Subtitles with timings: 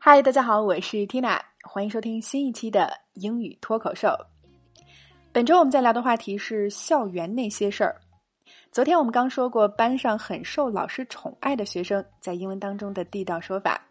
[0.00, 4.08] 嗨，大家好，我是 Tina，欢迎收听新一期的英语脱口秀。
[5.32, 8.00] 本周我们在聊的话题是校园那些事儿。
[8.70, 13.88] 昨天我们刚说过班上很受老师宠爱的学生在英文当中的地道说法，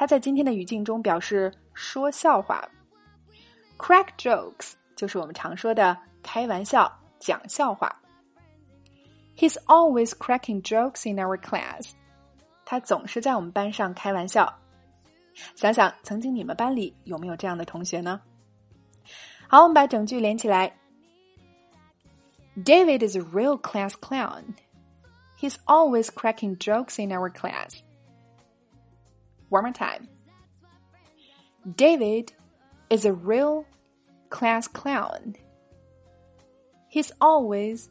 [0.00, 2.66] 它在今天的语境中表示说笑话。
[3.76, 7.94] crack jokes 就是我们常说的开玩笑、讲笑话。
[9.36, 11.90] He's always cracking jokes in our class。
[12.64, 14.50] 他总是在我们班上开玩笑。
[15.54, 18.22] 想想曾经你们班里有没有这样的同学呢？
[19.48, 20.74] 好，我们把整句连起来。
[22.56, 24.54] David is a real class clown.
[25.38, 27.82] He's always cracking jokes in our class.
[29.49, 30.07] One more time.
[31.75, 32.33] David
[32.89, 33.65] is a real
[34.29, 35.35] class clown.
[36.89, 37.89] He's always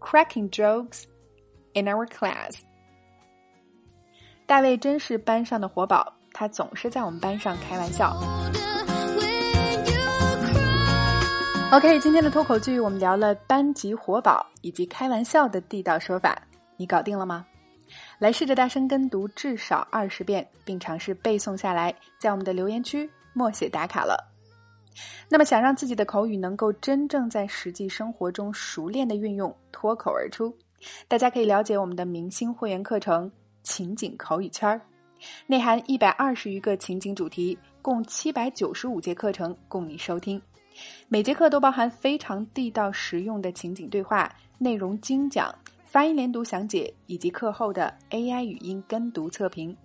[0.00, 1.04] cracking jokes
[1.74, 2.60] in our class.
[4.46, 8.16] 大卫真是班上的活宝，他总是在我们班上开玩笑。
[11.72, 16.40] OK，今天的脱口剧我们聊了班级活宝以及开玩笑的地道说法，
[16.76, 17.46] 你搞定了吗？
[18.17, 24.31] 来试着大声跟读至少二十遍，并尝试背诵下来，在我们的留言区默写打卡了。
[25.29, 30.53] 那么，想让自己的口语能够真正在实际生活中熟练的运用，脱口而出，
[31.07, 33.29] 大家可以了解我们的明星会员课程
[33.63, 34.77] 《情景口语圈儿》，
[35.47, 40.41] 内含一百二十余个情景主题，共七百九十五节课程供你收听。
[41.07, 45.53] 每节课都包含非常地道实用的情景对话，内容精讲，
[45.89, 49.75] 发音连读详解，以及课后的 AI 语音跟读测评。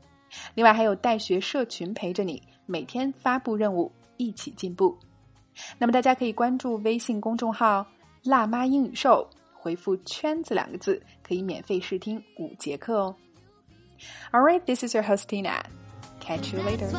[0.54, 4.94] 另外还有带学社群陪着你，每天发布任务，一起进步。
[5.78, 7.86] 那么大家可以关注微信公众号
[8.22, 13.16] “辣妈英语秀”，回复“圈子”两个字，可以免费试听五节课哦。
[14.30, 15.62] All right, this is your host Tina.
[16.20, 16.90] Catch you later.